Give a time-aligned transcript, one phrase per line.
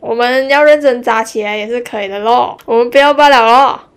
[0.00, 2.56] 我们要认真扎起来也是可以的咯。
[2.64, 3.89] 我们不要罢了咯。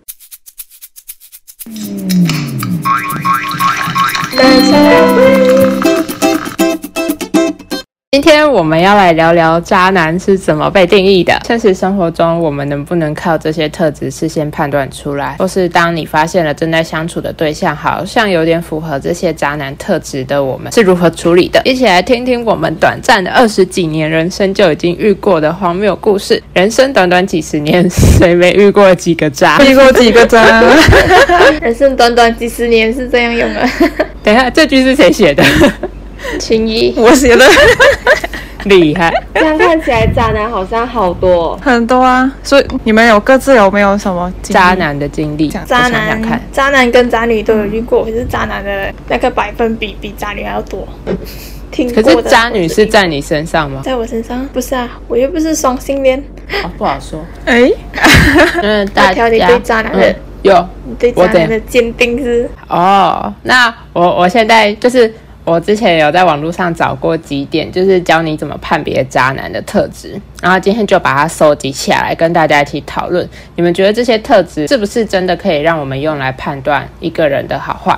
[8.14, 11.36] 今天我们要来聊聊渣男是怎么被定义的。
[11.44, 15.34] 现实生活中，我们能不能靠这些特质事先判断出来？
[15.40, 21.60] 或是当你发现了正在相处的对象好像有点符合这些渣男特质的，我们是如何处理的？
[21.64, 26.40] 一起来听听我们短暂的二十几年人生就已经遇过的荒谬故事。
[26.52, 29.58] 人生短短几十年，谁没遇过几个渣？
[29.66, 30.62] 遇过几个渣？
[31.60, 33.68] 人生短短几十年是这样用的。
[34.22, 35.42] 等一下，这句是谁写的？
[36.38, 37.44] 青衣，我写的。
[38.64, 45.48] 厉害，这样看起来渣男好像好多很多啊，所以你们有各自有没有什么渣男的经历？
[45.48, 50.88] 渣男看，渣男跟渣女都有遇过，可是渣男的那个百分比比渣女还要多。
[51.70, 53.82] 听过的，可是渣女是在你身上吗？
[53.84, 56.18] 在我身上不是啊，我又不是双性恋。
[56.62, 57.22] 哦，不好说。
[57.44, 57.70] 哎，
[58.62, 62.48] 嗯，大条，你对渣男的有，你对渣男的鉴定是？
[62.68, 65.12] 哦，那我我现在就是。
[65.44, 73.28] 我之前有在网络上找过几点，就是教你怎么判别渣男的特质，然后今天就把它收集起来，跟大家一起讨论。
[73.56, 77.94] 你们觉得这些特质是不是真的可以让我们用来判断一个人的好坏？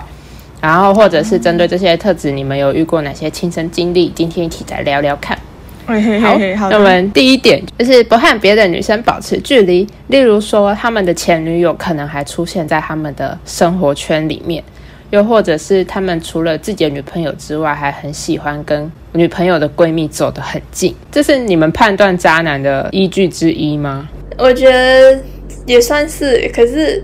[0.61, 4.09] 然后或者是针对这些特质，你们有遇过哪些亲身经历？
[4.09, 5.39] 今天一起来聊聊看。
[5.87, 6.37] 好，
[6.69, 14.65] 那我们第一点就是不和别的女生保持距离，例如说他们的前女友可能还出现在他们的生活圈里面。
[15.11, 24.09] 又或者是他们除了自己的女朋友之外，还很喜欢跟女朋友的闺蜜走得很近，这是你们判断渣男的依据之一吗？
[24.39, 25.19] 我觉得
[25.65, 27.03] 也算是，可是，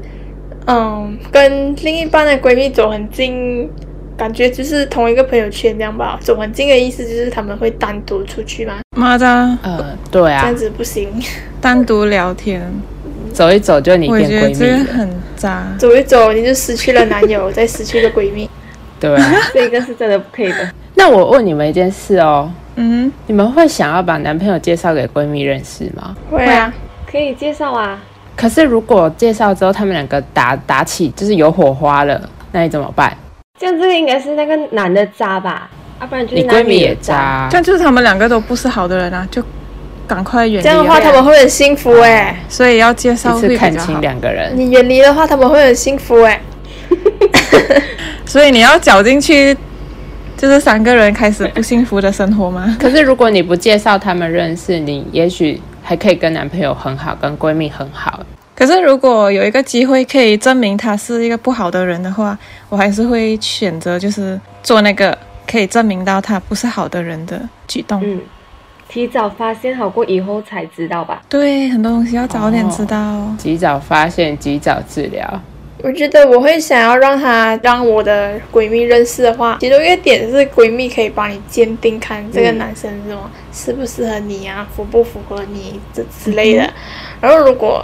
[0.67, 3.71] 嗯，跟另一半的闺蜜走很近，
[4.17, 6.19] 感觉就是同一个朋友圈这样吧。
[6.21, 8.81] 走很近的意思就是他们会单独出去吗？
[8.97, 9.27] 妈的，
[9.63, 11.09] 呃，对啊，这样子不行，
[11.61, 12.61] 单独聊天。
[13.33, 15.67] 走一走就你变闺蜜了，很渣。
[15.79, 18.49] 走一走你就失去了男友，再失去了闺蜜。
[19.01, 20.69] 对啊， 这个是真的不可以的。
[20.95, 26.15] 那我问你们一件事哦，嗯，你们会想要把男朋友介绍给闺蜜认识吗？
[26.31, 26.73] 会啊，
[27.11, 27.99] 可以介绍啊。
[28.37, 32.21] 可是如果介绍之后他们两个打打起，就是有火花了，
[32.53, 33.17] 那你怎么办？
[33.59, 35.69] 这样这个应该是那个男的渣吧？
[35.99, 37.49] 啊，不然就是你闺蜜也渣。
[37.51, 39.43] 这样就是他们两个都不是好的人啊，就。
[40.13, 40.63] 赶快远离！
[40.63, 44.53] 这样的话他们会很幸福哎、欸，所以要介绍一次看清两个人。
[44.55, 46.39] 你远离的话他们会很幸福哎、
[46.91, 47.83] 欸，
[48.27, 49.57] 所以你要搅进去，
[50.37, 52.77] 就是三个人开始不幸福的生活吗？
[52.79, 58.21] 可是如果你不介绍他们认识，你也许还可以跟男朋友很好，跟闺蜜很好。
[58.55, 65.17] 可是如果有一个机会可以证明他是一个不好的人的话，我还是会选择就是做那个
[65.51, 67.99] 可以证明到他不是好的人的举动。
[68.05, 68.21] 嗯。
[68.93, 71.23] 提早发现好过以后才知道吧？
[71.27, 72.99] 对，很多东西要早点知道。
[72.99, 75.41] 哦，及早发现，及早治疗。
[75.83, 86.71] 我觉得我会想要让她让我的闺蜜认识的话，其中一个点是闺蜜可以帮你鉴定，看这个男生是什么适不适合你啊，符不符合你这之类的。
[87.19, 87.83] 然后如果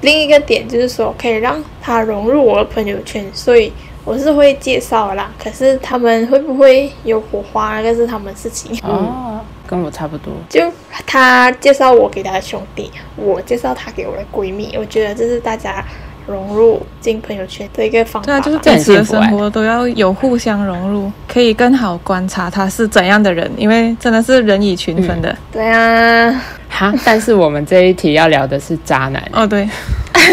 [0.00, 3.72] 另一个点就是说可以让他融入我的朋友圈，所以
[4.04, 5.30] 我是会介绍啦。
[5.40, 8.76] 可是他们会不会有火花，那个是他们事情。
[8.82, 9.40] 哦。
[9.70, 10.60] 跟我差不多，就
[11.06, 15.84] 他介绍我给他的兄弟，我介绍他给我的闺蜜，我觉得这是大家
[16.26, 18.26] 融入进朋友圈的一个方法。
[18.26, 25.30] 对啊，就是彼此的生活都要有互相融入，可以更好观察他是怎样的人，因为真的是人以群分的。
[25.30, 29.22] 嗯、对啊，哈，但是我们这一题要聊的是渣男。
[29.32, 29.68] 哦，对。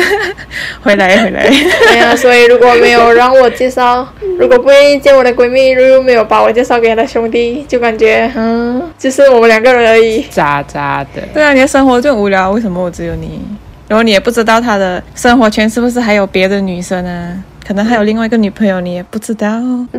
[0.82, 4.08] 回来回来，对啊，所以如果没有让我介绍，
[4.40, 11.22] 如果不愿意见我的闺蜜，如果没有把我介绍给他的兄弟，就感觉嗯，就是我们两个人而已，渣渣的。
[11.34, 13.42] 对啊，你的生活就无聊，为什么我只有你？
[13.88, 17.34] 然后你也不知道他的生活圈是不是还有别的女生啊？
[17.66, 19.48] 可能还有另外一个女朋友，你也不知道。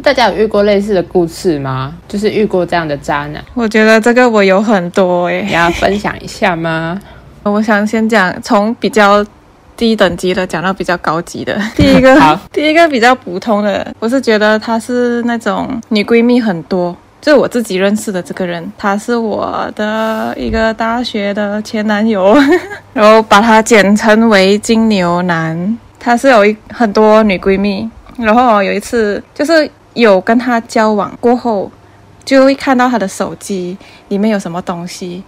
[0.03, 1.95] 大家有遇过类似的故事吗？
[2.09, 3.45] 就是遇过这样的渣男？
[3.55, 6.99] 我觉得这个我有很多诶，你要分享一下吗？
[7.45, 9.25] 我想先讲从比较。
[9.79, 22.37] 低等级的讲到比较高级的， 第一个，好第一个比较普通的，我是觉得他是那种女闺蜜很多，就是我自己认识的这个人，他是我的一个大学的前男友，
[22.93, 25.79] 然后把他简称为金牛男。
[26.01, 27.89] 他是有一很多女闺蜜，
[28.19, 31.71] 然后有一次就是有跟他交往过后，
[32.25, 33.77] 就会看到他的手机
[34.09, 35.23] 里面有什么东西。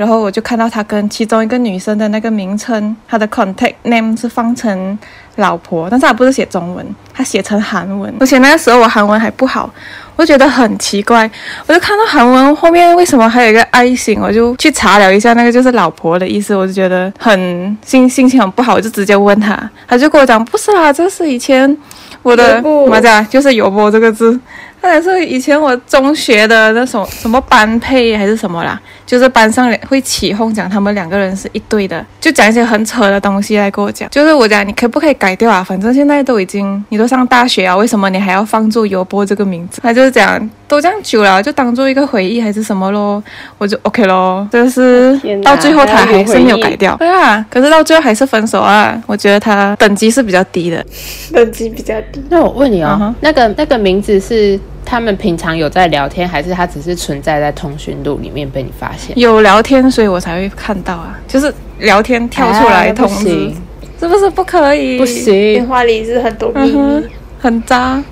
[0.00, 4.98] 然后我就看到他跟其中一个女生的那个名称，他的 contact name 是放成
[5.36, 8.10] 老婆，但是他不是写中文，他写成韩文。
[8.18, 9.70] 而且那个时候我韩文还不好，
[10.16, 11.30] 我觉得很奇怪。
[11.66, 16.56] 我就看到韩文后面为什么还有一个爱心，我就去查了一下，那个就是老婆的意思。
[16.56, 21.76] 我就觉得很心心情很不好，我就直接问他，他就跟我讲，不是啦，这是以前
[22.22, 24.40] 我的什么讲，就是有波这个字。
[24.82, 34.08] 或者是以前我中学的那种什么班配还是什么啦，就是班上会起哄讲他们两个人是一对的，就讲一些很扯的东西来跟我讲。
[34.08, 35.64] 就是我讲你可不可以改掉啊？
[35.64, 39.80] 反正现在都已经你都上大学啊，为什么你还要放住优波这个名字？
[39.82, 43.20] 他就是讲都这样久了，就当做一个回忆还是什么咯，
[43.58, 44.48] 我就 OK 咯。
[44.52, 48.96] 就是到最后他还是没有改掉，对啊，可是到最后还是分手啊。
[49.08, 50.86] 我觉得他等级是比较低的，
[51.34, 52.22] 等级比较低。
[52.28, 53.14] 那我问你哦，uh huh.
[53.20, 54.56] 那个那个名字是？
[54.84, 59.16] 他们平常有在聊天，还是他只是存在在通讯录里面被你发现？
[59.18, 61.18] 有聊天，所以我才会看到啊。
[61.28, 63.52] 就是聊天跳出来通知，哎、
[64.00, 64.98] 是不是不可以？
[64.98, 68.02] 不行，电话里是很多秘密，嗯、很渣。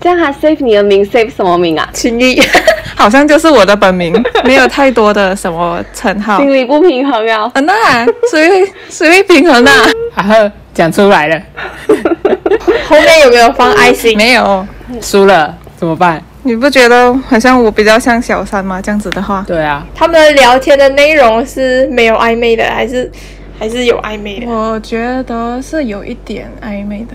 [0.00, 1.88] 这样他 save 你的名，save 什么名啊？
[1.92, 2.40] 情谊，
[2.94, 4.14] 好像就是我的本名，
[4.44, 6.38] 没有太多的什么称号。
[6.38, 7.50] 心理不平衡啊？
[7.54, 9.72] 嗯、那谁会谁会平衡啊？
[10.14, 11.42] 然后讲出来了，
[12.88, 14.16] 后面有没有放爱心？
[14.16, 14.64] 没有，
[15.00, 15.52] 输了。
[15.78, 16.20] 怎么办？
[16.42, 18.82] 你不觉得好像我比较像小三吗？
[18.82, 19.86] 这样子的话，对啊。
[19.94, 23.08] 他们聊天的内容是没有暧昧的，还是
[23.56, 24.46] 还是有暧昧的？
[24.50, 27.14] 我觉得是有一点暧昧的，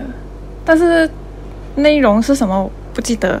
[0.64, 1.06] 但是
[1.74, 3.40] 内容是什么我不记得。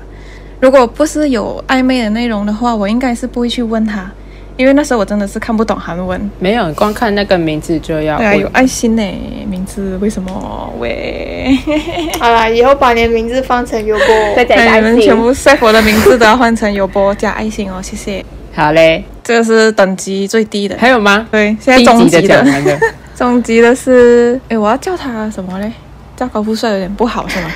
[0.60, 4.10] 如果不是有暧昧的内容的话，我应该是不会去问他。
[4.56, 9.02] 因为那时候我真的是看不懂韩文，没有，光看那个名字就要对啊，有爱心呢，
[9.48, 11.58] 名字为什么喂？
[12.20, 14.06] 好啦，以后把你的名字放成优波，
[14.36, 14.76] 再加爱心。
[14.76, 18.24] 你们全部 save 我的名字都要换成优波加爱心哦，谢谢。
[18.54, 21.26] 好嘞，这个是等级最低的，还有吗？
[21.32, 22.78] 对，现在中级的，的
[23.16, 25.72] 中级的是，哎，我要叫他什么嘞？
[26.16, 27.50] 叫高富帅有点不好是吗？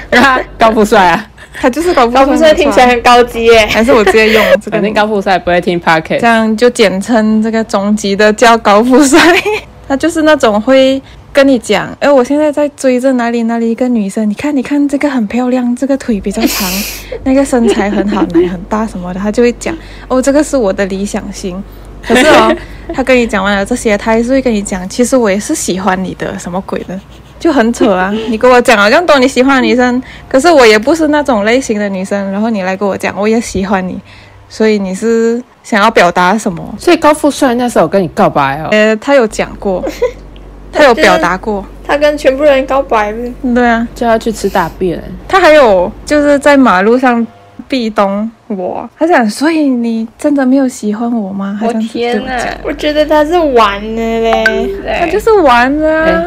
[0.59, 1.27] 高富帅啊。
[1.61, 3.67] 他就是高富帅，高富帅听起来很高级耶。
[3.67, 4.77] 还是我直接用这个？
[4.77, 9.19] 肯定高富帅不会听 Podcast，这样就简称这个中级的叫高富帅。
[9.89, 11.03] 他就是那种会
[11.33, 16.71] 跟你讲，哎，我现在在追着哪里哪里一个女生，你看你看这个很漂亮，这个腿比较长，
[17.25, 19.75] 那个身材很好，奶很大什么的，他就会讲，
[20.07, 21.61] 哦，这个是我的理想型。
[22.07, 22.55] 可是哦，
[22.95, 26.99] 他跟你讲完了这些，他还是会跟你讲，其实我也是喜欢你的，什么鬼的？
[27.39, 28.11] 就很扯啊！
[28.29, 32.31] 你跟我讲好像多你喜欢的女生，可是我也不是那种类型的女生。
[32.33, 34.01] 然后你来跟我讲，我也喜欢你，
[34.49, 36.63] 所以你是想要表达什么？
[36.79, 38.69] 所以高富帅那时候跟你告白哦？
[38.73, 39.85] 呃，他有讲过，
[40.73, 43.15] 他有表达过，他跟全部人告白。
[43.55, 45.03] 对啊，就要去吃大便。
[45.29, 47.25] 他还有就是在马路上
[47.69, 51.61] 壁咚我，他想，所以你真的没有喜欢我吗？
[51.63, 52.37] 我天哪！
[52.65, 54.71] 我觉得他是玩的嘞，
[55.01, 56.25] 他就是玩的啊。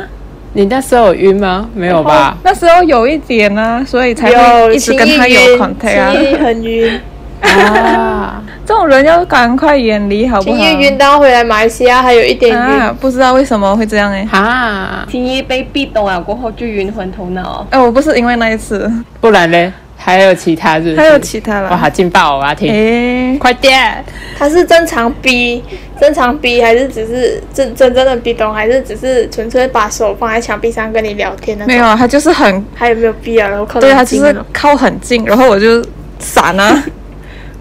[0.53, 1.69] 欸你那时候有晕吗？
[1.73, 2.35] 没有吧？
[2.43, 6.11] 那时候有一点啊，所以才会一直跟他有 contact 啊。
[6.11, 6.99] 情很晕
[7.41, 8.43] 啊！
[8.65, 10.57] 这种人要赶快远离，好不好？
[10.57, 14.25] 情晕到回来马来西亚还有一点晕，啊，不知道为什么会这样哎。
[14.25, 17.65] 哈，情一被壁咚了过后就晕昏头脑。
[17.69, 19.71] 哎，我不是因为那一次，不然嘞？
[20.03, 20.99] 还有其他是，是？
[20.99, 21.69] 还有其他了？
[21.69, 22.37] 哇，好劲爆！
[22.37, 24.03] 我要听，欸、快点！
[24.37, 25.63] 他是正常逼，
[25.99, 31.65] 正常逼，还是只是真真正的壁咚，还是只是纯粹把手放在墙壁上跟你聊天呢？
[31.67, 33.47] 没有，他就是很，还有没有必要？
[33.47, 35.85] 然后靠对，他就是靠很近，然后我就
[36.17, 36.83] 闪啊。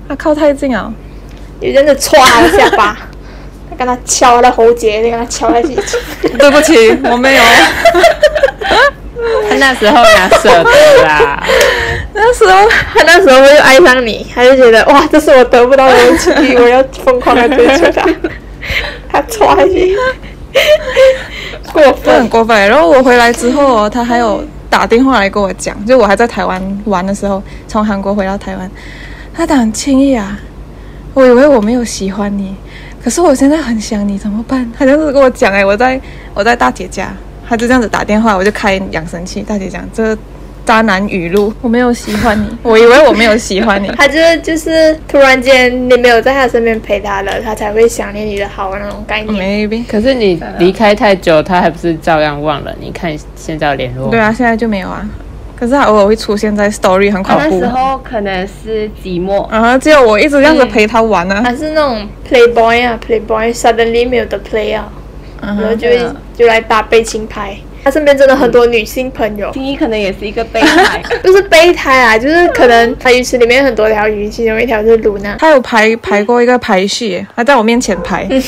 [0.08, 0.90] 他 靠太近啊，
[1.60, 2.16] 有人就歘
[2.48, 2.96] 一下吧，
[3.68, 5.76] 他跟他敲他喉结，你跟他敲在一起。
[6.38, 6.72] 对不起，
[7.04, 7.42] 我没有。
[9.48, 11.46] 他那时候哪舍得啦？
[12.12, 18.08] 那时候他那时候会爱上你，他就觉得哇，这是我得不到的东西，我要疯狂的追求他。
[19.10, 19.94] 他踹你，
[21.72, 22.68] 过分，很过分。
[22.68, 28.70] 然后我回来之后，他还有打电话来跟我讲，就我还在台湾玩的时候，从韩国回到台湾，
[29.32, 30.38] 他打很轻易啊。
[31.14, 32.54] 我以为我没有喜欢你，
[33.02, 34.70] 可是我现在很想你，怎么办？
[34.78, 36.00] 他就是跟我讲，哎，我在
[36.34, 37.12] 我在大姐家。
[37.48, 39.42] 他就这样子打电话，我就开扬声器。
[39.42, 40.16] 大姐讲这
[40.64, 43.88] 渣男语录，我没有喜欢你，我以为我没有喜欢你。
[43.96, 49.68] 他就是就是突然间你没有在他身边陪他了，他才会想念你的好那种概念。
[49.68, 52.74] Maybe，可是你离开太久，他还不是照样忘了？
[52.80, 54.08] 你看现在联络。
[54.10, 55.08] 对啊，现在就没有啊。
[55.56, 57.40] 可是他偶尔会出现在 Story，很恐怖。
[57.42, 59.46] 那时候可能是寂寞。
[59.50, 61.42] 然后，只有我一直这样子陪他玩呢、啊。
[61.44, 64.90] 他是那种 Playboy 啊，Playboy suddenly 没有的 Play 啊。
[65.42, 65.88] 然后就
[66.36, 75.36] 就来打悲情牌，他身边真的很多女性朋友，青衣可能也是一个备胎， 就是备胎啊，就是可能他鱼池里面很多条鱼，其中一条是露娜。
[75.38, 78.26] 他有排排过一个排序，他在我面前排。
[78.30, 78.42] 嗯、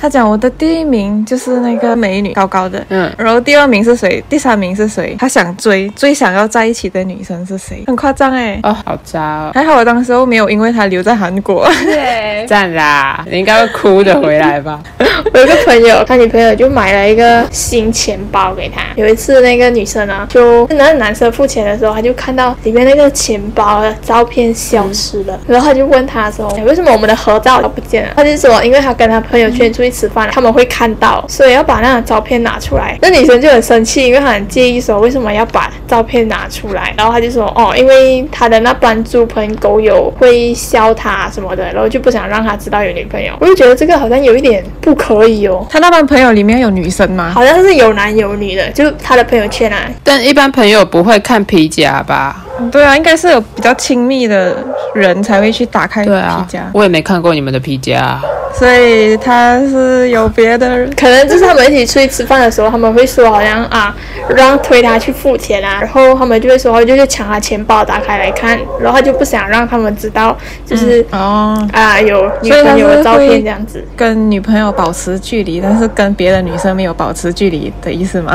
[0.00, 4.22] 他讲我的第一名就是那个美女，高高的，嗯，然后第二名是谁？
[4.28, 5.16] 第三名是谁？
[5.18, 7.82] 他想追最想要在一起的女生是谁？
[7.86, 9.50] 很夸张哎，哦，好渣哦。
[9.54, 14.80] 还好我当时候没有因为他留在韩国，对， 赞啦，你应该会哭着回来吧？
[15.32, 18.77] 我有个朋友，他女朋友就买了一个新钱包给他。
[18.96, 36.92] 有一次那个女生呢，就那个男生付钱的时候，他就看到里面那个钱包的照片消失了，然后他就问他说：“为什么我们的合照都不见了？”他就说：“因为他跟他朋友圈出去吃饭，他们会看到，所以要把那张照片拿出来。”那女生就很生气，因为她很介意说为什么要把照片拿出来。
[36.96, 45.66] 然后他就说：“哦，因为他的那帮猪朋狗友会笑他什么的，然后就不想让他知道有女朋友。”我就觉得这个好像有一点不可以哦。
[45.70, 47.32] 他那帮朋友里面有女生吗？
[47.34, 49.88] 好像是有男有女的，就他的朋友圈啊。
[50.02, 52.44] 但一般朋友不会看皮夹吧？
[52.70, 54.56] 对啊，应该是有比较亲密的
[54.94, 56.10] 人才会去打开皮
[56.48, 56.60] 夹。
[56.60, 58.18] 啊，我也没看过你们的皮夹，
[58.52, 63.94] 所以他是有别的人，可能就是他们一起出去吃饭的时候，他们会说好像啊，
[64.36, 70.36] 让推他去付钱啊，然后他们就会说就去抢他钱包打开来看，然后他就不想让他们知道，
[70.66, 78.32] 就是、嗯、哦啊有女朋友的照片这样子，跟女朋友保持距离，但是跟别的女生没有保持距离的意思吗？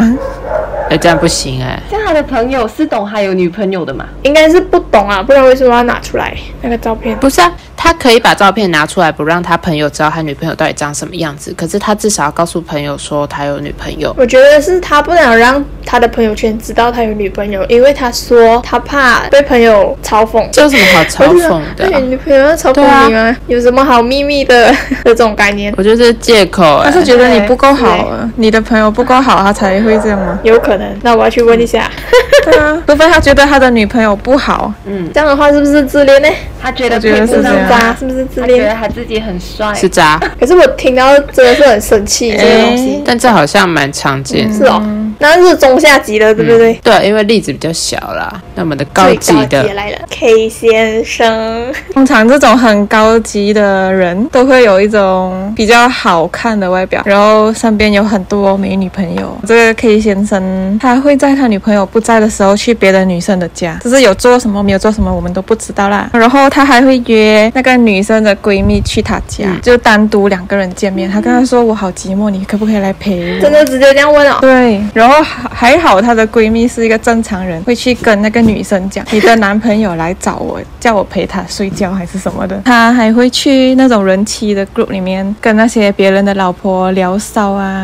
[0.89, 1.81] 哎，这样不行哎！
[1.89, 4.05] 像他的朋友是懂他有女朋友的吗？
[4.23, 7.17] 应该是不懂啊，不然为什么要拿出来那个照片？
[7.17, 7.51] 不是啊。
[7.93, 11.53] 他可以把照片拿出来，不让他朋友知道他女朋友到底长什么样子。
[11.55, 14.13] 可是他至少要告诉朋友说他有女朋友。
[14.17, 20.43] 我觉得是他不能让他的朋友圈知道他有女朋友，因为他说他怕被朋友嘲讽。
[20.51, 21.88] 这有什么好嘲讽的？
[21.89, 23.19] 对女朋友要嘲讽你吗？
[23.19, 24.73] 啊、有什么好秘密的
[25.05, 25.71] 这种概念？
[25.77, 26.85] 我觉得这是借口、欸。
[26.85, 30.39] 他是觉得你不够好，你的朋友不够好，他才会这样吗？
[30.43, 31.00] 有可能。
[31.03, 31.89] 那我要去问一下。
[32.45, 34.73] 对啊，除非他觉得他的女朋友不好。
[34.85, 36.27] 嗯，这样的话是不是自恋呢？
[36.62, 38.59] 他觉得配不上渣，是不是自恋？
[38.59, 40.19] 觉得他自己很帅，是渣。
[40.39, 44.51] 可是我听到真的是很生气这个东西，但这好像蛮常见。
[44.53, 44.81] 是哦，
[45.20, 46.74] 那是中下级的，对不对？
[46.84, 48.41] 对，因为例子比较小啦。
[48.55, 51.74] 那我们的高级的来了，K 先生。
[51.93, 59.38] 通常这种很高级的人都会有一种比较好看的外表，然后身边有很多美女朋友。
[59.48, 66.10] 这个 K 先生他会在他女朋友不在的时候去别的女生的家，就是有做什么没有做什么我们都不知道啦。
[66.13, 71.10] 然后他还会约那个女生的闺蜜去他家，嗯、就单独两个人见面。
[71.10, 74.38] 他跟他说：“我好寂寞，你可不可以来陪我？”真的直接这样问哦？
[74.41, 74.82] 对。
[74.93, 87.83] 然然后还好，她的闺蜜是一个正常人，会去跟那个女生讲：“你的男朋友来找我，叫我陪他睡觉还是什么的。”她还会去那种人妻的 group 里面，跟那些别人的老婆聊骚啊。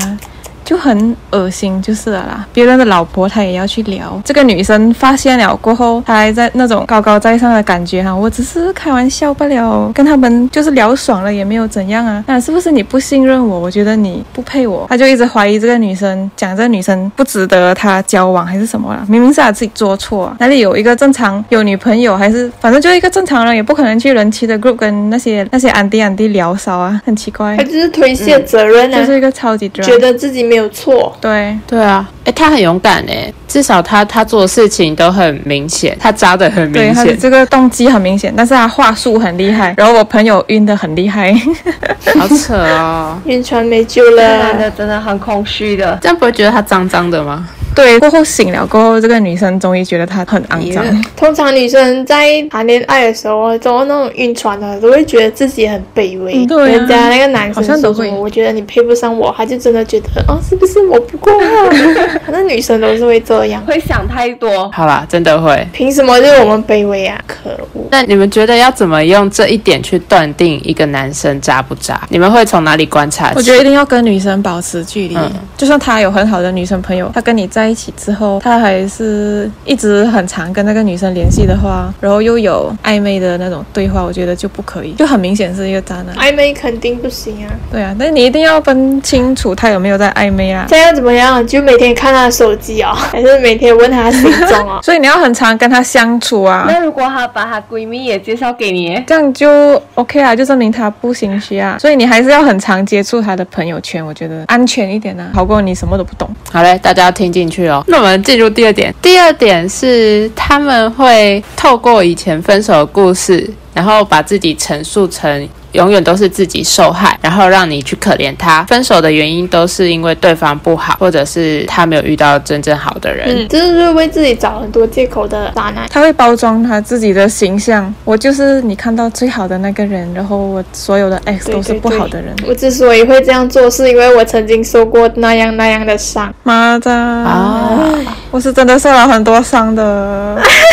[0.70, 2.46] 就很恶心，就是了啦。
[2.54, 4.22] 别人的老婆他也要去聊。
[4.24, 8.16] 这个女生发现了过后，她还在那种高高在上的感觉哈。
[8.16, 12.24] 我只是开玩笑罢了，跟他们就是聊爽了，也没有怎样啊。
[12.28, 13.60] 那是不是你不信任我？
[13.60, 14.86] 我觉得你不配我。
[14.88, 19.04] 他就一直怀疑这个女生，讲这个女生不值得他交往还是什么啦？
[19.10, 20.36] 明明是他自己做错啊。
[20.40, 27.58] 哪里有一个正常有女朋友，还是反正就是一个正常人，也不可能去人妻的 group 跟那些那些安迪安迪聊骚啊，很奇怪。
[27.58, 30.59] 他就是推卸责任啊，嗯、就是一个超级觉得自己没有。
[30.60, 31.58] 没有错，对。
[31.66, 41.34] 对啊，哎，他很勇敢哎，至少他他做的事情都很明显，他扎的很明显，他的这个动机很明显，但是他话术很厉害，然后我朋友晕的很厉害，
[42.20, 47.48] 好扯哦，晕船没救了，男的真的很空虚的，这样不会觉得他脏脏的吗？
[47.76, 50.84] 对，过后醒了过后，这个女生终于觉得他很肮脏。
[51.16, 56.46] 通常女生在谈恋爱的时候，总那种晕船的，都会觉得自己很卑微。
[56.46, 61.70] 对、啊，人家那个男生说都会，我觉得你配不上我，他就真的觉得，哦，是不是我不够好？
[62.26, 64.70] 反正女生都是会这样，会想太多。
[64.72, 65.68] 好啦，真的会。
[65.74, 67.20] 凭什么就是我们卑微啊？
[67.28, 67.88] 可恶！
[67.92, 72.02] 那你们觉得要怎么用这一点去断定一个男生渣不渣？
[72.10, 73.32] 你们会从哪里观察？
[73.36, 78.40] 我觉得一定要跟女生保持距离，嗯、就算他有很好的女生朋友，他跟你在一起之后。
[78.42, 86.16] 他还是一直很常跟那个女生联系的话，然后又有暧昧的那种对话，我觉得就不可以，就很明显是一个渣男。
[86.16, 87.52] 暧昧肯定不行啊。
[87.72, 90.66] 对啊，但是你一定要分清楚他有没有在暧昧啊。
[90.70, 91.46] 现在怎么样？
[91.46, 94.80] 就每天看他的手机啊、哦， 还是每天问他行踪啊？
[94.84, 96.66] 所以你要很常跟他相处啊。
[96.68, 101.78] 那如果他把他闺蜜也介绍给你，这样就 OK 啊，就证明他不心虚啊。
[101.80, 106.30] 所以你还是要很常接触他的朋友圈，我觉得安全一点啊，好过你什么都不懂。
[106.52, 107.84] 好嘞，大家要听进去哦。
[107.88, 108.40] 那我们进。
[108.40, 118.64] 入第二点，第二点是他们会透过以前分手的故事，然后把自己陈述成永远都是自己受害，然后让你去可怜他。
[118.64, 123.28] 分手的原因都是因为对方不好，或者是他没有遇到真正好的人。
[123.30, 125.88] 嗯，这是为自己找很多借口的渣男。
[125.90, 132.36] 他会包装他自己的形象，我就是你看到最好的那个人，然后我所有的 X 都是不好的人。
[132.38, 136.34] 对对对，我之所以会这样做，是因为我曾经受过那样那样的伤。
[136.44, 137.90] 妈的啊！
[138.32, 140.40] 我是真的受了很多伤的。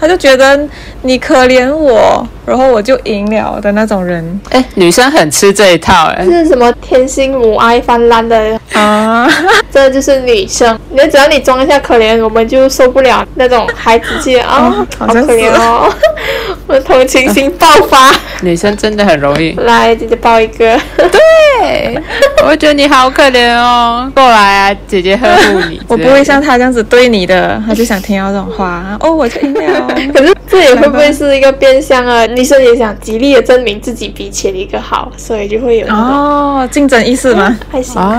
[0.00, 0.58] 他就觉得
[1.02, 4.40] 你可怜我，然后我就赢了的那种人。
[4.50, 9.28] 哎，女生很吃这一套，哎，是什么天性母爱泛滥的啊？
[9.70, 10.78] 这就是女生。
[10.90, 15.92] 你只要你装一下可怜，我们就受不了那种孩子气啊，好可怜哦，
[16.66, 18.10] 我同情心爆发。
[18.42, 19.52] 女生真的很容易。
[19.60, 20.78] 来，姐姐抱一个。
[20.96, 22.02] 对，
[22.42, 25.80] 我会觉得你好可怜哦，过来啊，姐姐呵护你。
[25.86, 28.96] 我不会像他这样子对你的，他就想听到这种话。
[29.00, 29.89] 哦，我就赢了。
[30.14, 32.24] 可是这也会不会是一个变相啊？
[32.26, 37.48] 女生也想极力的证明自己比前一个好，所以就会有哦竞争意识吗？
[37.48, 38.18] 嗯、 还行，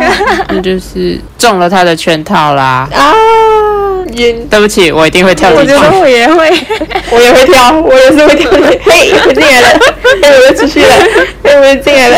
[0.50, 3.14] 那、哦、就是中了他的圈套啦啊！
[4.16, 5.50] 晕，对不起，我一定会跳。
[5.52, 6.50] 我觉得我也会，
[7.12, 8.52] 我也会跳，我也是会跳。
[8.84, 9.80] 嘿，我进来了，
[10.22, 10.94] 嘿，我又出去了，
[11.44, 12.18] 嘿，我又进来了。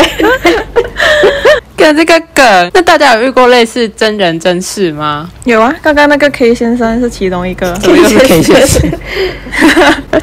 [1.84, 5.30] 跟这个梗，那大家有遇过类似真人真事吗？
[5.44, 7.78] 有啊，刚刚那个 K 先生是其中一个。
[7.78, 8.90] 什么又是 K 先生？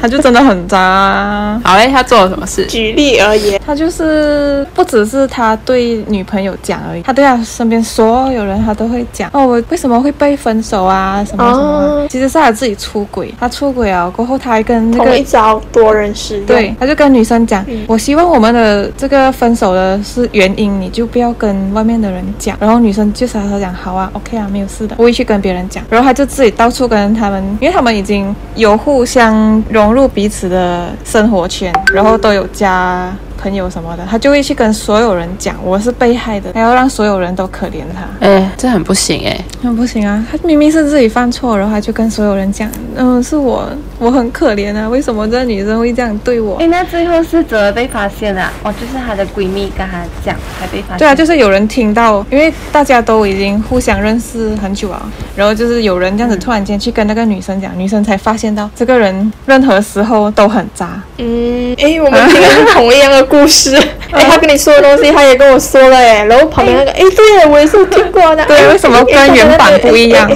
[0.00, 1.60] 他就真的很渣啊。
[1.62, 2.66] 好嘞，他做了什么事？
[2.66, 9.30] 举例而言，他就是不只是他对女朋友讲而已，他对他身边所有人他都会讲。
[9.32, 11.24] 哦，我为什么会被分手啊？
[11.24, 11.62] 什么什么？
[11.62, 16.46] 哦、其实是他自己出轨，他出轨啊过后，他还跟那个同一招多人使用。
[16.46, 21.32] 对，他就跟女生讲，嗯、我希望我们的这个分手的是原因，你就不要。
[21.38, 25.84] 跟跟外面的人讲，然后女生就傻傻讲好啊，OK 啊，没有事的，不会去跟别人讲。
[25.90, 33.14] 然后他就自己到处跟他们，因为他们已经有互相融入彼此的生活圈，然后都有加。
[33.42, 38.26] 朋友什么的，他就会去跟所有人讲我是被害的，还要让所有人都可怜他。
[38.26, 40.24] 哎，这很不行哎，很不行啊！
[40.30, 43.68] 他明明是自己犯错，然后他就跟所有人讲，嗯，是我，
[43.98, 46.56] 我很可怜啊，为什么这个女生会这样对我？
[46.58, 48.40] 哎，那最后是怎么被发现的？
[48.62, 50.98] 哦，就是她的闺蜜跟她讲才被发现。
[50.98, 55.02] 对啊，就是有人听到，因为大家都已经互相认识很久啊，
[55.34, 61.02] 然后就是有人这样子突然间去跟那个女生讲，女生才发现到这个人任何时候都很渣。
[61.18, 63.31] 嗯，哎，我们听的是同一样的。
[63.32, 63.74] 故事，
[64.12, 68.44] 哎，他跟你说的东西，他也跟我说了，哎，然后旁边那个，哎，对，我也是听过的。
[68.44, 70.30] 对，为什么跟原版不一样？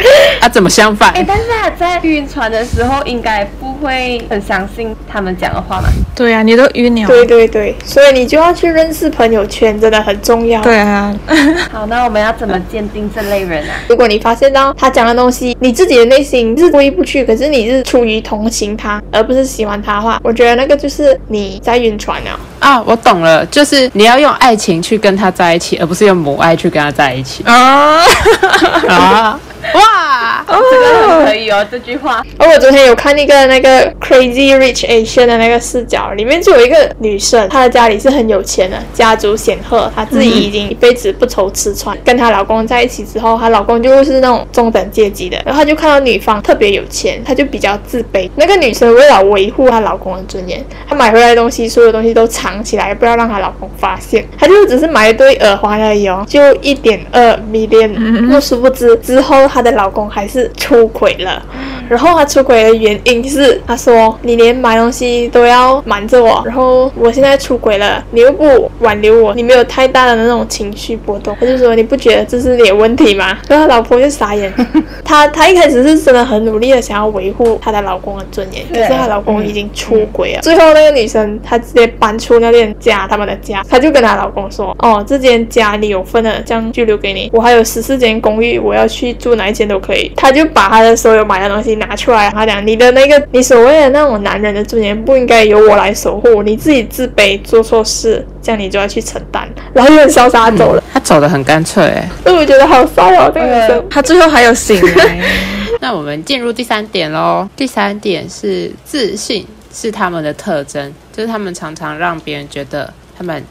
[0.40, 1.10] 啊，怎么相反？
[1.10, 5.88] 哎，但是他在晕船的时候，应该不会很相信他们讲的话嘛？
[6.14, 7.06] 对啊，你都晕了。
[7.06, 10.60] 对对对，所以你就要去认识朋友圈，真的很重要。
[10.62, 11.14] 对啊。
[11.72, 13.76] 好，那我们要怎么鉴定这类人啊？
[13.88, 22.40] 如果你发现到他讲的东西，你自己的内心是过意不去，可是你是出于同情他，而不是喜欢他的话，我觉得那个就是你在晕船了。
[22.58, 27.42] 啊，我懂了，就是你要用爱情去跟他在一起，而不是用母爱去跟他在一起。
[27.44, 28.02] 啊
[28.88, 29.40] 啊！
[29.74, 32.22] 哇，这个很可以哦，这句话。
[32.38, 41.96] 而我昨天有看那个那个 Crazy Rich Asian 的那个视角，里面就有一个女生，她的家里是很有钱的，家族显赫，她自己已经一辈子不愁吃穿。
[42.04, 48.28] 跟她老公在一起之后，她老公就是那种中等阶级的，然后她就看到女方特别有钱，她就比较自卑。
[48.36, 54.26] 那个女生为了维护她老公的尊严，她买回来的东西，所有东西都藏起来，不要让她老公发现。
[54.38, 57.90] 她就只是买一对耳环而已哦，就一点二 million，
[58.28, 59.40] 那殊不知之后。
[59.50, 61.42] 她的老公还是出轨了，
[61.88, 73.36] 然后他出轨的原因是，他说你连买东西都要瞒着我，然后我现在出轨了，你又不挽留我，你没有太大的那种情绪波动，他就说你不觉得这是你的问题吗？
[73.48, 74.52] 然后她老婆就傻眼，
[75.04, 80.40] 她她一开始是真的很努力的想要维护她的老公的尊严，可是她老公已经出轨了。
[80.42, 89.30] 最后那个女生她直接搬出那间家，他们的家，她就跟她老公说，哦，这间家你有份的，这样就留给你，我还有十四间公寓，我要去住。
[89.40, 103.82] 哪一间都可以，他就把他的所有买的东西拿出来，他讲：“你的那个，你所谓的那种男人的尊严，不应该由我来守护，你自己自卑，做错事，这样你就要去承担。”然后就很潇洒走了，嗯、 他走得很干脆，哎，所以我觉得好帅哦，这个女生。
[103.88, 105.18] 他最后还有醒来。
[105.80, 107.48] 那我们进入第三点喽。
[107.56, 113.42] 第三点是自信，是他们的特征，就是他们常常让别人觉得他们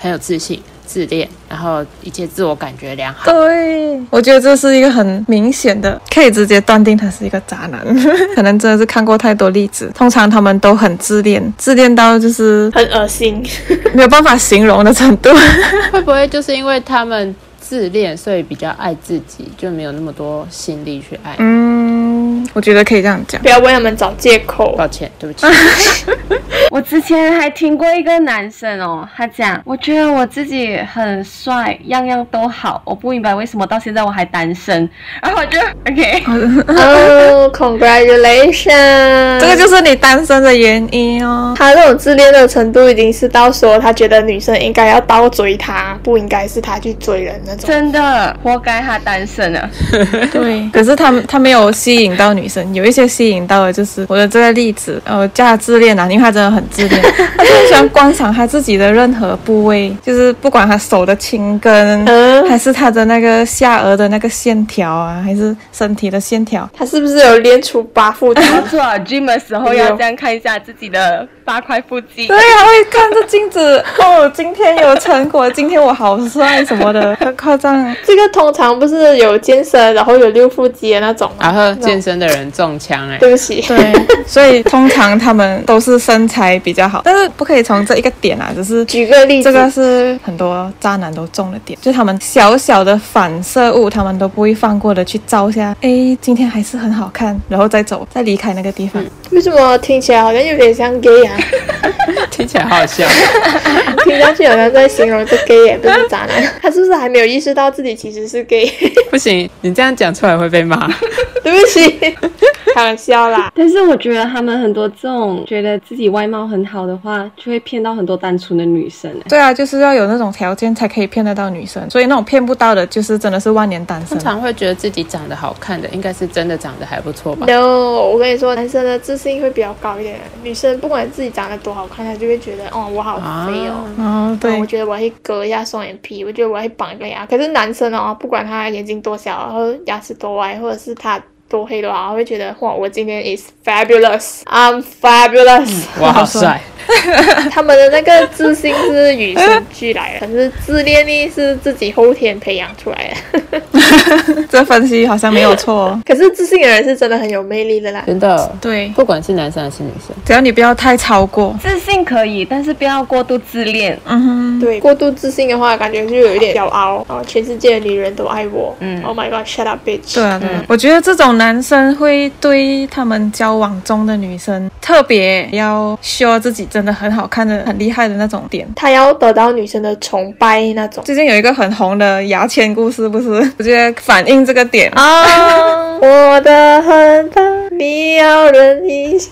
[0.00, 0.60] 很有自信。
[0.86, 3.30] 自恋，然后一切自我感觉良好。
[3.30, 7.84] 对，我觉得这是一个很明显的，可以直接断定他是一个渣男。
[8.36, 13.44] 可能真的是看过太多例子，通常他们都很自恋，自恋到就是很恶心，
[13.92, 15.30] 没有办法形容的程度。
[15.90, 21.34] 会不会就是因为他们自恋，所以比较爱自己，就没有那么多心力去爱？
[21.38, 22.05] 嗯，
[22.52, 23.40] 我觉得可以这样讲。
[23.42, 24.74] 不要为他们找借口。
[24.76, 25.46] 抱歉，对不起。
[26.70, 34.88] 我之前还听过一个男生哦，他讲，我觉得我自己很帅，样样都好，我不明白为什么到现在我还单身。
[35.22, 36.24] 然后我就 OK，
[36.66, 41.54] 哦、oh,，Congratulations，这个就是你单身的原因哦。
[41.56, 47.68] 他这种自恋的程度已经是到说，他觉得女生应该要倒追他，不应该是他去追人那种。
[47.68, 49.70] 真的，活该他单身啊。
[50.32, 57.02] 对，可是他他没有吸引到女生，有一些吸引到的就是我的这个例子，呃，叫他自恋啊，因为他真的很自恋，
[57.36, 68.40] 他就很喜欢观赏他自己的任何部位，就是不管他手的青根，嗯、 还是他的那个下颚的那个线条啊，还是身体的线条，他是不是有练出八腹肌？
[68.50, 72.26] 没错，gym 的时候要这样看一下自己的八块腹肌。
[72.26, 77.94] 对，啊会看着镜子，哦，今天有成果，今天我好帅什么的，很夸张。
[78.04, 81.36] 这个通常不是有健身，然后有六腹肌的那种吗？
[81.40, 83.60] 然后健身的人中枪哎、欸，对不起。
[83.62, 83.92] 对，
[84.26, 99.02] 所以通常他们都是身材比较好，但是不可以从这一个点啊，只是举个例子，这个是很多渣男都中的点，就他们小小的反射物，他们都不会放过的去照一下，哎，今天还是很好看，然后再走，再离开那个地方。
[99.30, 101.36] 为什么听起来好像有点像 gay 啊？
[102.30, 103.04] 听起来好笑，
[104.04, 108.70] 听上去好像在形容这 gay 也不是渣男，他是不是还没有意识到自己其实是 gay？
[109.10, 110.88] 不行，你这样讲出来会被骂。
[111.42, 112.05] 对不起。
[112.74, 119.10] 开玩笑啦，但是我觉得他们很多这种觉得自己外貌很好的话，就会骗到很多单纯的女生。
[119.28, 124.08] 对啊，就是要有那种条件才可以骗得到女生，所以那种骗不到的，就是真的是万年单身。
[124.08, 130.18] 通常会觉得自己长得好看的，应该是真的长得还不错吧？No，我跟你说，男生的自信会比较高一点。
[130.42, 133.16] 女生不管自己长得多好看，她就会觉得，哦，我好
[133.46, 133.86] 肥哦。
[133.98, 137.24] 哦，对，我觉得我会割一下双眼皮，我觉得我会绑一个牙。
[137.24, 141.18] 可是男生哦，不管他眼睛多小，然后牙齿多歪，或者是他。
[141.48, 146.60] 多黑的话，我会觉得哇，我今天 is fabulous，I'm fabulous，哇好帅。
[147.50, 153.14] 他们的那个自信是与生俱来的，可是自恋力是自己后天培养出来
[153.50, 153.62] 的。
[154.50, 155.74] 这分析好像没有错。
[155.86, 158.56] 哦 可是自信的人是真的很有魅力的啦，真的。
[158.60, 161.56] 对，不管是男生还是女生，只要你不要太超过。
[161.62, 163.98] 自信可以，但是不要过度自恋。
[164.06, 167.04] 嗯哼，对，过度自信的话，感觉就有一点骄傲。
[167.08, 168.74] 哦，全世界的女人都爱我。
[168.80, 170.14] 嗯，Oh my God，shut up bitch。
[170.14, 170.64] 对啊，对啊。
[170.68, 177.56] 我觉得这种男生会对他们交往中的女生特别要 show 自己真的很好看的。
[177.64, 181.02] 很厉害的那种点，他要得到女生的崇拜那种。
[181.04, 183.28] 最近有一个很红的牙签故事，不是？
[183.58, 185.96] 我觉得反映这个点啊。
[185.98, 189.30] 我的很大，你要忍一下。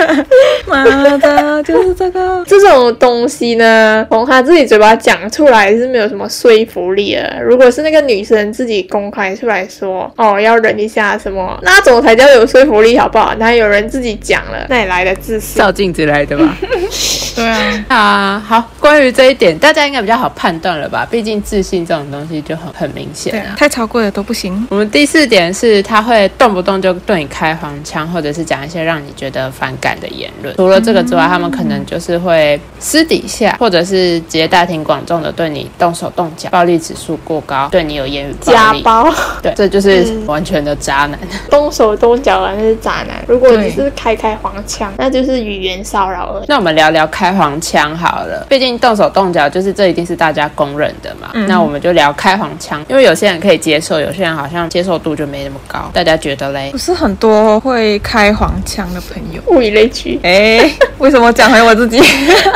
[0.66, 0.84] 妈
[1.18, 2.42] 的，就是这个。
[2.48, 7.42] 这种东西呢，从他自己嘴巴讲出来是没有什么说服力的。
[7.42, 13.34] 如果是那个女生自己公开出来说，哦，要忍一下什么，那种才叫有说服力，好不好？
[13.38, 15.60] 那有人自己讲了，那也来的自信？
[15.60, 16.56] 照镜子来的吧。
[17.34, 21.06] 对啊，啊，好，关于这一点，大家应该比较好判断了吧？
[21.10, 24.66] 毕竟自信这种东西就很很明显啊，太超过了都不行。
[24.70, 30.54] 我们第四点是，他会动不动就对你开黄腔，或者是讲一些让你觉得反感的言论。
[30.56, 38.82] 除了这个之外，他们可能就是会私底下，或者是直接大庭广众的对你动手动脚，暴力指数过高，对你有言语暴力。
[38.82, 41.18] 家暴，对，这就是完全的渣男。
[41.50, 43.24] 动手动脚的那是渣男。
[43.26, 46.44] 如果你是开开黄腔，那就是语言骚扰而已。
[46.48, 48.26] 那我们聊聊开黄腔好。
[48.26, 51.30] 了，毕竟动手动脚就是这一定是大家公认的嘛。
[51.32, 55.90] 嗯、那我们就聊开黄腔，因为有些人可以接受，有些人好像接受度就没那么高。
[55.94, 56.68] 大家觉得嘞？
[56.70, 60.20] 不是很多会开黄腔的朋友，物以类聚。
[60.22, 61.98] 哎，为什么讲回我自己？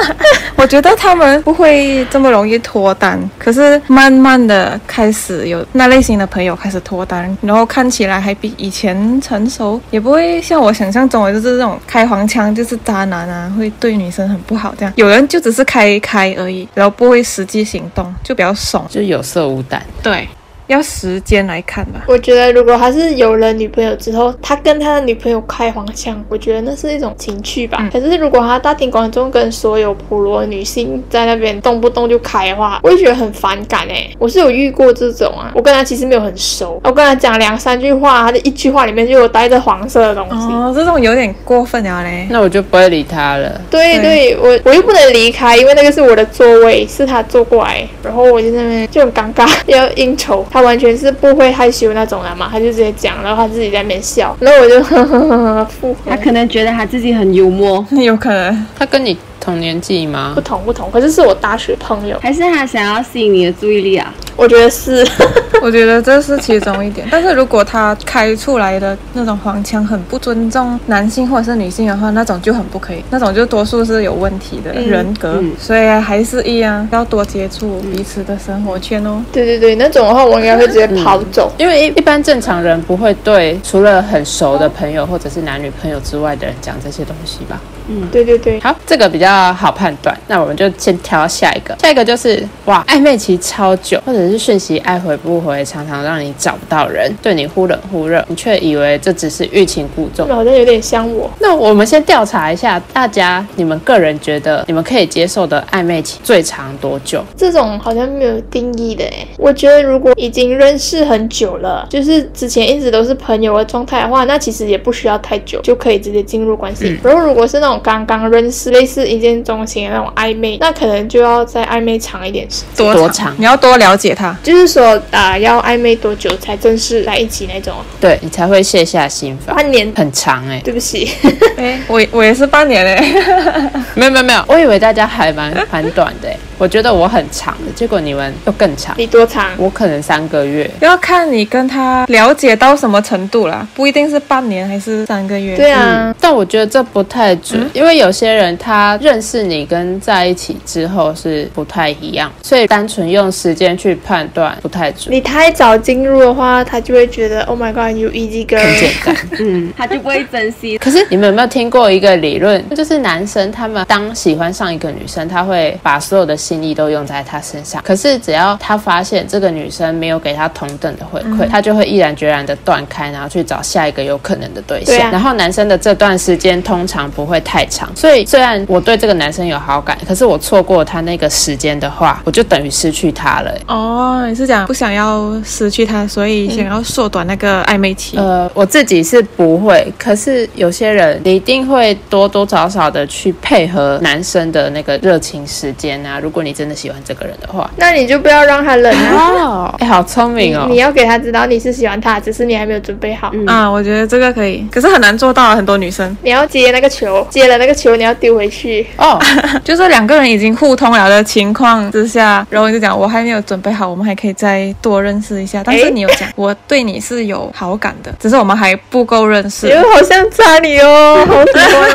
[0.57, 14.93] 我觉得他们不会这么容易脱单，可是慢慢的开始有那类型的朋友开始脱单，然后看起来还比以前成熟，也不会像我想象中的就是这种开黄腔就是渣男啊，会对女生很不好这样。
[14.97, 15.45] 有人就。
[15.45, 19.85] 只是开开而已，然后不会实际行动，就比较怂，就有色无胆。
[20.03, 20.27] 对。
[20.67, 22.03] 要时间来看吧。
[22.07, 27.79] 我觉得，如果他是有了女朋友之后，他跟他的女朋友开黄腔，我觉得那是一种情趣吧。
[27.81, 34.09] 嗯、可是，如果他大庭广众跟所有普罗女性在那边动不动就开的话，我会觉得很反感哎。
[34.19, 40.47] 我是有遇过这种啊，我跟他其实没有很熟，我跟他讲两三句话，他的一句话里面就有带着黄色的东西。
[40.53, 42.27] 哦，这种有点过分了嘞。
[42.31, 43.61] 那我就不会理他了。
[43.71, 50.47] 对对，对，我我又不能离开，因为那个是我的座位，是他坐过来，然后我就在那边就很尴尬， 要应酬。
[50.55, 56.09] 他完全是不会害羞那种人嘛，他就直接讲，然后他自己在那边笑，然后我就 呵呵呵呵附和。
[56.09, 59.19] 他可能觉得他自己很幽默，有可能他跟你。
[59.45, 60.41] 同年纪吗不？
[60.41, 64.13] 同不同，可是是我大学朋友，还是他想要吸引你的注意力啊？
[64.37, 65.07] 我觉得是。
[65.63, 67.09] 我觉得这是其中一点。
[67.11, 75.37] 但是如果他开出来的那种黄腔很不尊重男性或者是女性的话，那种就很不可以，那种就多数是有问题的人格。
[75.41, 79.25] 嗯嗯、所以还是一样，要多接触彼此的生活圈哦。
[79.33, 87.59] 对对对，那种的话我应该会直接跑走，嗯、因为一一般正常人不会对除了很熟的朋友或者是男女朋友之外的人讲这些东西吧。
[87.87, 91.77] 嗯，对对对，好，这个比较好判断，那我们就先挑下一个。
[91.81, 100.29] 下一个就是哇，暧昧期超久，或者是讯息爱回不回，常常让你找不到人，对你忽冷忽热，你却以为这只是欲擒故纵。
[100.29, 101.31] 好像有点像我。
[101.41, 107.25] 那我们先调查一下，大家你们个人觉得你们可以接受的暧昧期最长多久？
[107.37, 109.27] 这种好像没有定义的哎。
[109.39, 116.89] 我觉得如果已经认识很久了，就是之前一直都是朋友的状态的话，那其实也不需要太久就可以直接进入关系。
[116.89, 122.93] 嗯、然后如果是那种刚刚认识，类似一见钟情的那种暧昧，那可能就要再暧昧长一点时间。
[122.95, 123.35] 多长？
[123.39, 127.75] 你要多了解他，就是说啊、呃，要暧昧多久才正式在一起那种？
[127.99, 129.57] 对，你才会卸下心防。
[129.57, 131.11] 半年很长哎、欸，对不起，
[131.57, 138.95] 哎，我我也是半年哎、 欸，没有没有没有，我以为大家还蛮蛮短的、欸，我觉得我很长的，结果你们又更长。
[138.99, 139.51] 你多长？
[139.57, 145.57] 我可能三个月，要看你跟他了解到什么程度啦，不一定是半年还是三个月。
[145.57, 148.45] 对啊、嗯，但我觉得这不太准，嗯、因为有些人。
[148.57, 155.15] 他认识你跟在一起之后是不太一样，所以单纯用时间去判断不太准。
[155.15, 160.77] 你太早进入的话，他就会觉得 Oh my God，you easy girl，很简单， 嗯，他就不会珍惜。
[160.83, 167.83] 可是你们有没有听过一个理论，就是男生他们当喜欢上一个女生，他会把所有的心力都用在她身上。
[167.85, 174.97] 可是只要他发现这个女生没有给他同等的回馈，嗯、他就会毅然决然的断开，然后去找下一个有可能的对象。
[174.97, 178.25] 对啊、然后男生的这段时间通常不会太长，所以。
[178.25, 183.55] 虽然我对这个男生有好感，可是我错过他那个时间的话，我就等于失去他了。
[183.67, 188.17] 哦，你是讲不想要失去他，所以想要缩短那个暧昧期？
[188.17, 196.19] 呃，我自己是不会，可是有些人你一定会多多少少的去配合男生的那个热情时间啊。
[196.19, 199.77] 如果你真的喜欢这个人的话，那你就不要让他冷啊。
[199.81, 200.67] 哎，好聪明哦！
[200.71, 203.31] 你要给他知道你是喜欢他，只是你还没有准备好。
[203.35, 205.55] 嗯、啊，我觉得这个可以，可是很难做到啊。
[205.55, 208.15] 很多女生，你要接那个球，接了那个球，你要。
[208.15, 209.21] 丢回去哦，
[209.65, 215.63] 就是两个人已经互通了的情况之下，然后我就讲我还没有准备好，我们还可以再多认识一下。
[215.65, 219.69] 但是你有讲，欸、 我对你是有好感的，只是我们还不够认识。
[219.69, 221.91] 因为好像渣你哦，好喜欢，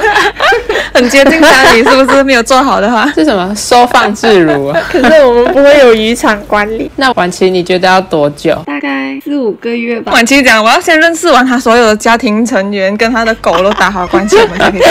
[0.93, 2.23] 很接近渣你，是不是？
[2.23, 3.53] 没有做好的话是什么？
[3.55, 4.81] 收放自如啊？
[4.91, 6.91] 可是我们不会有渔场管理。
[6.97, 8.53] 那婉琪，你觉得要多久？
[8.65, 10.11] 大概四五个月吧。
[10.11, 14.81] 婉琪讲，我要先认识完他所有的家庭成员，跟他的狗都打好关系，我们才可以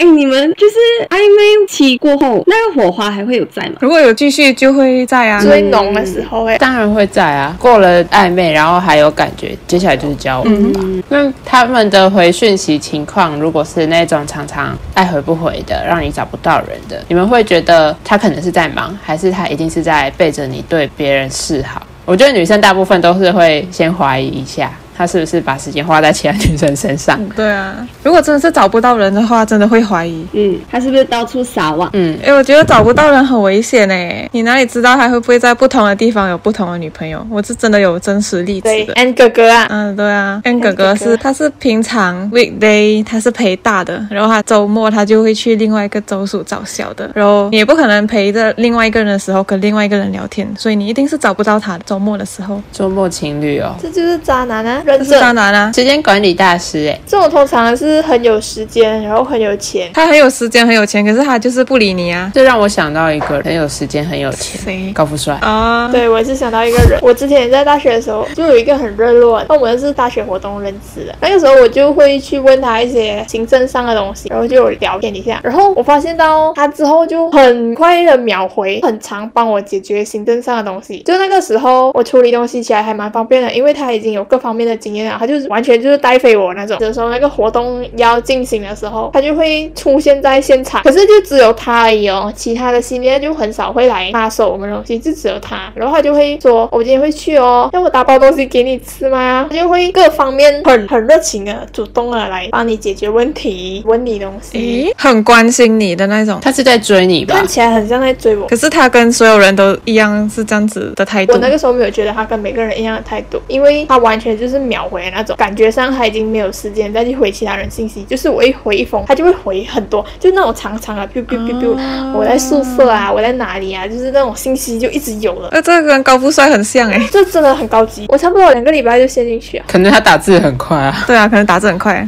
[0.00, 0.76] 哎，你们就是
[1.10, 3.74] 暧昧期过后，那个火花还会有在吗？
[3.80, 5.38] 如果有继续，就会在啊。
[5.38, 7.54] 最浓的时候，哎，当然会在啊。
[7.60, 10.80] 过了暧昧，然后还有感觉，接下来就是交往吧。
[10.82, 21.86] 嗯、那他们的回讯息情况，如果是那种常常爱回不回的，让你找不到人的，你们会觉得他可能是在忙，还是他一定是在背着你对别人示好？
[22.06, 24.72] 我觉得女生大部分都是会先怀疑一下。
[25.00, 27.18] 他是不是把时间花在其他女生身上？
[27.18, 30.26] 嗯、对啊，如果真的是找不到人的话，真的会怀疑。
[30.34, 31.88] 嗯，他是不是到处撒网？
[31.94, 34.28] 嗯，哎，我觉得找不到人很危险哎。
[34.30, 37.26] 你哪里知道他会不会在不同的地方有不同的女朋友？
[37.30, 38.92] 我是真的有真实例子的。
[38.92, 52.60] N 哥哥啊，嗯，对啊，N 哥哥是他是平常 weekday 他是陪大的，然后他周末他就会去另外一个州属找小的，然后你也不可能陪着另外一个人的时候跟另外一个人聊天，所以你一定是找不到他周末的时候。
[52.70, 54.82] 周末情侣哦，这就是渣男啊。
[54.98, 55.72] 这是渣男啊！
[55.74, 59.90] 时间管理大师哎，这种通常是很有时间，然后很有钱。
[59.94, 62.30] 他很有时间，很有钱，可是他就是不理你啊！
[62.34, 64.92] 这让我想到一个很有时间，很有钱，谁？
[64.92, 65.88] 高富帅啊！
[65.90, 66.98] 对，我也是想到一个人。
[67.02, 71.14] 我之前在大学的时候，就有一个很热络，那我们是大学活动认识的。
[71.20, 75.40] 那个时候我就会去问他一些行政上的东西，然后就有聊天一下。
[75.42, 81.02] 然后我发现到他之后就很快的秒回，很常帮我解决行政上的东西。
[81.02, 85.60] 就那个时候我处理东西起来还蛮方便的，因为他已经有各方面的经验啊，他就是完。
[85.62, 95.70] 全就是带飞我那种，有时候那个活动要进行的时候，他就会出现在现场，可是就只有他而已哦，其他的系列就很少会来插手我们东西，就只有他。
[95.74, 106.38] 然后他就会说：“我今天会去哦，要我打包东西给你吃吗？”他就会各方面很很热情的、主动的来帮你解决问题，问你东西，诶，很关心你的那种。
[106.40, 107.34] 他是在追你吧？
[107.34, 111.34] 看起来很像在追我，可是他跟所有人都一样是这样子的态度。
[111.34, 121.76] 我那个时候没有觉得他跟每个人一样的态度，因为他完全就是秒回那种，感觉上他已经没有时间再去回其他人信息，就是我一回一封，他就会回很多，就那种长长的，biu biu biu biu，
[122.16, 125.48] 我在宿舍啊，我在哪里啊，就是那种信息就一直有了。
[125.50, 129.64] 那，这个跟高富帅很像哎， 这真的很高级，我差不多两个礼拜就陷进去啊。
[129.66, 131.04] 可能他打字很快啊。
[131.06, 132.06] 对啊，可能打字很快。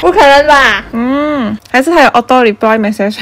[0.00, 0.84] 不可能吧？
[0.92, 3.18] 嗯，还是他有 auto reply message，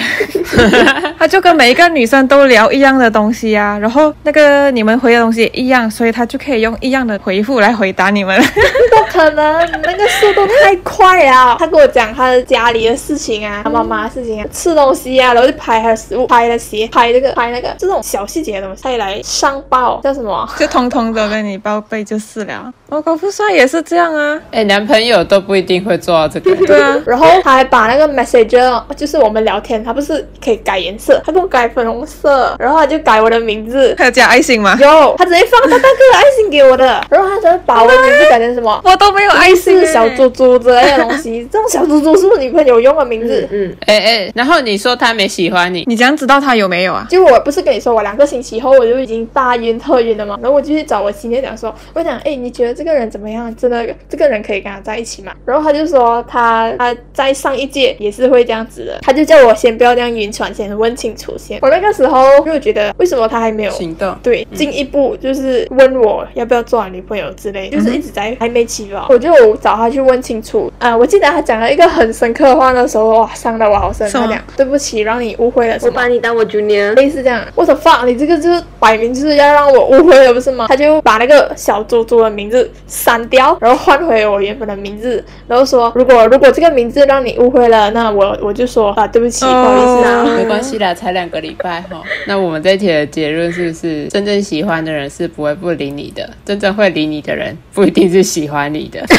[1.19, 8.41] 他就跟每一个女生都聊一样的东西啊，然后那个你们回的东西也一样，所以他就可以用一样的回复来回答你们。
[8.43, 11.57] 不可能，那个速度太快了。
[11.59, 20.49] 他跟我讲他的家里的事情啊，他妈妈的事情啊，吃东西啊，然后就拍他的食物，拍他的鞋，拍这个，拍那个，这种小细节的东西，他也来上报叫什么？
[20.59, 22.73] 就通通都跟你报备就是了。
[22.89, 26.66] 我高富帅也是这样啊，哎，男朋友都不一定会做到这个。
[26.67, 34.77] 对啊， 然后他还把那个 Messenger，就是我们聊天，他不是可以改颜色，他给我改粉红色，然后他就改我的名字，他有加爱心吗？
[34.81, 38.81] 有，他直接放大大哥的爱心给我的，然后他就把我的名字改成什么？
[38.85, 43.47] 我都没有爱心，是小猪猪之类的东西，这种小猪猪是不是女朋友用的名字？
[43.51, 47.07] 嗯，哎哎，然后你说他没喜欢你，你怎样知道他有没有啊？
[47.11, 53.55] 就我不是跟你说，我两个星期后我就已经大晕特晕了嘛，然后我就去找我亲戚讲说，我讲，哎，你觉得这个人怎么样？
[53.57, 55.33] 真的，这个人可以跟他在一起吗？
[55.45, 61.59] 然后他就说他他在上一届也是会这样子的，他就叫我先不要这样晕船，先问清楚先。
[61.63, 64.15] 我那个时候就觉得，为什么他还没有行动？
[64.23, 69.07] 对，进一步就是问我要不要做女朋友之类，就是一直在还没起吧。
[69.09, 70.97] 我就找他去问清楚啊。
[70.97, 74.11] 我记得他讲了一个很深刻的话，那时候哇，伤的我好深。
[74.11, 75.77] 他讲对不起，让你误会了。
[75.83, 77.43] 我把你当我 junior，类似这样。
[77.55, 80.67] 我说 fuck，你这个就是摆明就是要让我误会了，不是吗？
[80.69, 92.03] 他就把那个小猪猪的名字删掉，然后换回我原本的名字，然后说如果如果这个名字让你误会了，那我我就说啊，对不起，不好意思啊，没关系啦，才两个礼拜哈。
[92.27, 99.05] 那我们这一题的结论是不是，真正喜欢的人是不会不理你的，真正会理你的人不一定是喜欢你的。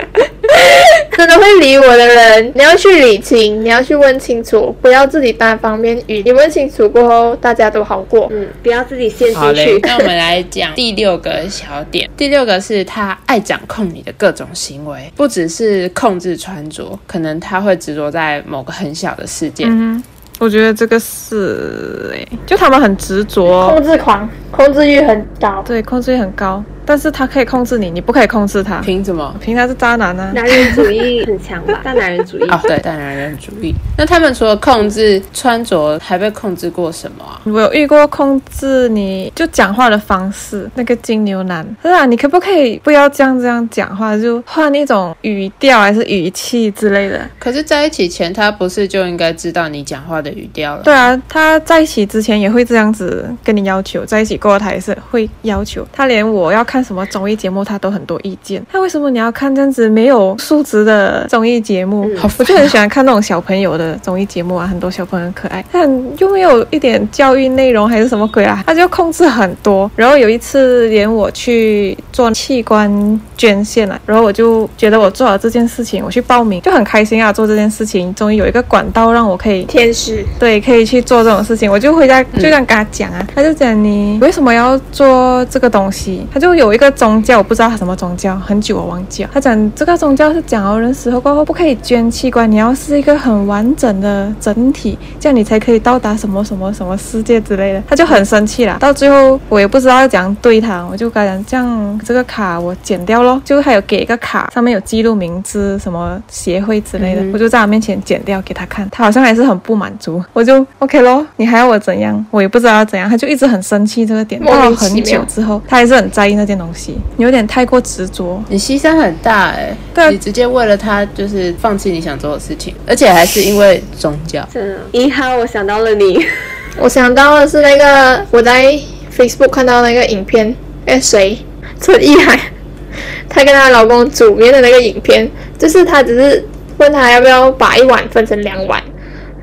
[1.17, 8.27] 真的会理我的人，你要去理清，你要去问清楚，不要自己单方面语你问清楚过后，大家都好过。
[8.29, 9.35] 嗯，不要自己陷进去。
[9.35, 12.07] 好嘞，那我们来讲第六个小点。
[12.15, 19.67] 第六个是他爱掌控你的各种行为，不只是控制穿着，可能他会执着在某个很小的事件。
[19.71, 20.03] 嗯，
[20.37, 25.63] 我觉得这个是哎，就他们很执着，控制狂，控制欲很高。
[25.65, 26.63] 对，控制欲很高。
[26.87, 28.77] 但是他可以控制你，你不可以控制他。
[28.79, 29.35] 凭什么？
[29.41, 30.31] 凭他是渣男啊！
[30.33, 31.79] 男人主义很强吧？
[31.83, 33.75] 大男人主义啊，对，大男人主义。
[33.97, 37.41] 那他们除了控制穿着，还被控制过什么啊？
[37.43, 47.19] 我有遇过控制你就讲话的方式，那个金牛男是啊，你可不可以不要这样这样讲话，就换一种语调还是语气之类的？
[47.37, 50.83] 可是在一起前，他不是就应该知道你讲话的语调了？
[50.83, 56.76] 对啊，他在一起之前也会这样子跟你要求，在一起过后他也是会要求，他连我要看。
[56.77, 58.63] 看什么综艺节目，他都很多意见。
[58.71, 62.07] 他为什么你要看这样子没有素质的综艺节目？
[62.15, 68.63] 好，我就很喜欢看那种小朋友的综艺节目啊，很多小朋友很可爱，但又没有一点教育内容还是什么鬼啊？
[68.67, 69.89] 他就控制很多。
[69.95, 81.71] 然后有一次连我去做器官捐献了，然后我就觉得我做了这件事情，我去报名就很开心啊，做这件事情终于有一个管道让我可以天使对，可以去做这种事情。
[81.71, 86.27] 我就回家就这样跟他讲啊，嗯、他就讲你为什么要做这个东西？
[86.31, 86.66] 他就有。
[86.67, 89.29] 有一个宗教，我不知道他什么宗教，很久我忘记了。
[89.33, 97.81] 他讲这个宗教是讲哦，人死后过后不可以捐器官，你要是一个很完整的整体，这样你才可以到达什么什么什么世界之类的。
[97.87, 98.77] 他就很生气了。
[98.79, 108.85] 到最后我也不知道要怎样对他，我就跟他讲这样这个卡我剪掉咯，就还有给一个卡，上面有记录名字、什么协会之类的，嗯、我就在他面前剪掉给他看。
[108.91, 112.25] 他好像还是很不满足，我就 OK 咯，你还要我怎样？
[112.29, 114.43] 我也不知道要怎样，他就一直很生气这个点。
[114.43, 116.56] 到了很久之后，他还是很在意那件。
[116.57, 124.47] 东西有点太过执着，你牺牲很大哎、欸，对，你直接为了他就是放弃你想做的事情，而且还是因为宗教。
[124.53, 126.25] 真的，一号我想到了你，
[126.79, 128.77] 我想到的是那个我在
[129.15, 131.37] Facebook 看到那个影片，哎谁？
[131.79, 132.39] 陈意涵，
[133.29, 136.43] 她跟她老公煮面的那个影片，就是她只是
[136.77, 138.81] 问他要不要把一碗分成两碗，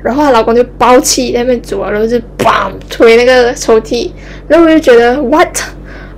[0.03, 4.11] 然后她老公就爆气在那边煮，然后就砰推那个抽屉，
[4.47, 5.47] 然后我就觉得 what？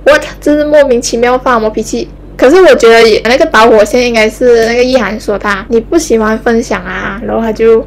[0.04, 2.08] What 真是莫名其妙发什么脾气？
[2.36, 7.84] 可是我觉得那个导火线应该是那个意涵说他你不喜欢分享啊，然后他就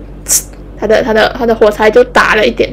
[0.78, 2.70] 他的他的他的火柴就打了一点，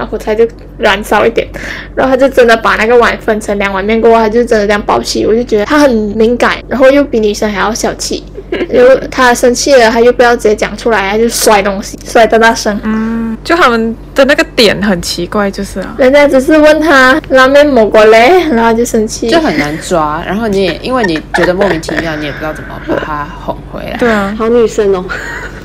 [0.00, 0.46] 他火柴就
[0.78, 1.46] 燃烧一点，
[1.94, 5.26] 然后他就真的把那个碗分成两碗面过后，他就真的这样抱起。
[5.26, 8.24] 我就觉得他很敏感，然后又比女生还要小气，
[8.70, 12.80] 又他生气了，他又不要直接讲出来，他就摔东西，摔得大声。
[12.84, 20.22] 嗯就他们的那个点很奇怪，就是啊，人家只是问他拉面抹过嘞，然后就生气，就很难抓。
[20.26, 23.96] 然后你也因为你觉得莫名其妙，你也不知道怎么把他哄回来。
[23.98, 25.02] 对啊，好女生哦，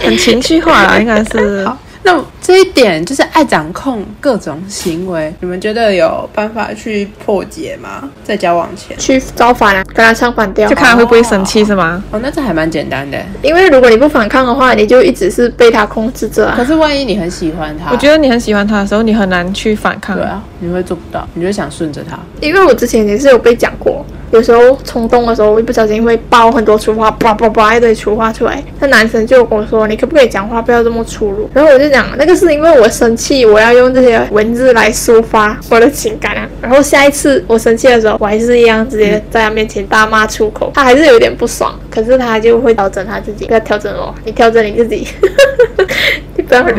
[0.00, 1.66] 很情绪化啊，应该是。
[2.06, 8.10] 那这一点就是爱掌控各种行为，你们觉得有办法去破解吗？
[8.22, 12.04] 在交往前去造反啊，跟他唱反调，就看他会不会生气是吗？
[12.10, 13.18] 哦，那这还蛮简单的。
[13.40, 16.54] 因为如果你不反抗的话，你就一直是被他控制着啊。
[16.54, 20.14] 可是万一你很喜欢他，我觉得你很喜欢他的时候，你很难去反抗。
[20.14, 22.18] 对啊，你会做不到，你就想顺着他。
[22.40, 24.04] 因为我之前也是有被讲过。
[24.30, 28.60] 有时候冲动的时候，我一不小心会爆很多粗话，叭叭叭一堆粗话出来。
[28.80, 40.72] 那男生就跟我说：“你可不可以讲话不要这么粗鲁？”然后我就讲：“那个是因为我生气，我要用这些文字来抒发我的情感啊。”然后下一次我生气的时候，我还是一样直接在他面前大骂出口。
[40.74, 45.06] 他还是有点不爽，可是他就会调整他自己，不要调整我，你调整你自己，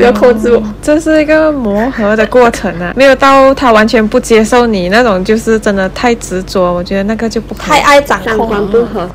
[0.02, 0.64] 要控制我。
[0.82, 6.72] 这是一个磨合的过程啊，没有到他完全不接受你那种，就是真的太执着。
[6.74, 7.54] 我觉得那个就不。
[7.56, 9.10] 太爱掌控了，不合，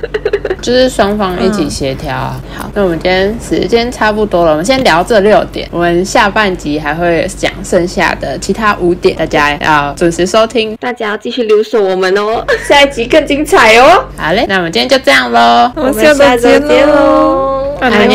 [0.62, 2.40] 就是双方一起协调啊。
[2.42, 14.04] 嗯、好，那我们今天时间差不多了，我们先聊这六点，我们下半集还会讲剩下的其他五点，大家要准时收听，大家要继续留守我们哦， 下一集更精彩哦。
[14.16, 18.06] 好嘞，那我们今天就这样喽，我们下周见喽，拜拜，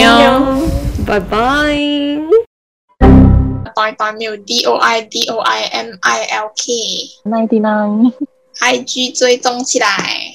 [1.07, 1.77] 拜拜。
[3.75, 6.73] 拜拜，milk D O I D O I M I L K
[7.25, 10.35] ninety nine。IG 追踪起来。